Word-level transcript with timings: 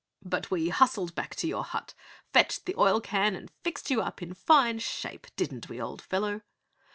"But 0.23 0.49
we 0.49 0.69
hustled 0.69 1.13
back 1.13 1.35
to 1.35 1.47
your 1.47 1.63
hut, 1.63 1.93
fetched 2.33 2.65
the 2.65 2.73
oil 2.75 3.01
can 3.01 3.35
and 3.35 3.51
fixed 3.63 3.91
you 3.91 4.01
up 4.01 4.19
in 4.23 4.33
fine 4.33 4.79
shape, 4.79 5.27
didn't 5.35 5.69
we, 5.69 5.79
old 5.79 6.01
fellow?" 6.01 6.41